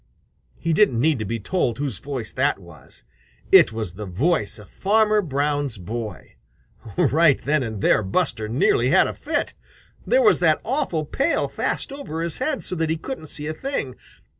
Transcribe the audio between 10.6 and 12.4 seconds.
awful pail fast over his